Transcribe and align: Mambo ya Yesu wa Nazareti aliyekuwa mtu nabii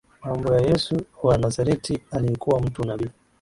Mambo 0.23 0.53
ya 0.53 0.61
Yesu 0.61 1.01
wa 1.23 1.37
Nazareti 1.37 2.01
aliyekuwa 2.11 2.59
mtu 2.61 2.83
nabii 2.85 3.09